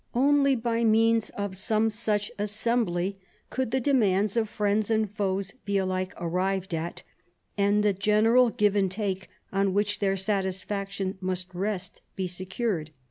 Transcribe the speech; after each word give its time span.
Only 0.15 0.55
by 0.55 0.83
means 0.83 1.29
of 1.29 1.55
some 1.55 1.91
such 1.91 2.31
assembly 2.39 3.19
could 3.51 3.69
the 3.69 3.79
demands 3.79 4.35
of 4.35 4.49
friends 4.49 4.89
and 4.89 5.07
foes 5.07 5.51
be 5.63 5.77
alike 5.77 6.15
arrived 6.19 6.73
at, 6.73 7.03
and 7.55 7.83
the 7.83 7.93
general 7.93 8.49
give 8.49 8.75
and 8.75 8.89
take, 8.89 9.29
on 9.53 9.75
which 9.75 9.99
their 9.99 10.17
satisfaction 10.17 11.19
must 11.21 11.53
rest, 11.53 12.01
be 12.15 12.25
secured. 12.25 12.89